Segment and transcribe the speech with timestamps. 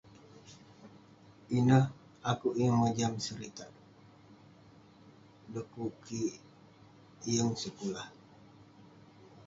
[1.57, 1.85] Ineh,
[2.31, 3.71] akeuk yeng mojam seritak.
[5.53, 6.33] Dekuk kik
[7.33, 7.53] yeng.